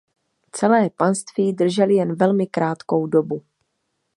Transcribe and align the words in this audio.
Celé 0.51 0.89
panství 0.89 1.53
drželi 1.53 1.93
jen 1.95 2.15
velmi 2.15 2.47
krátkou 2.47 3.07
dobu. 3.07 3.41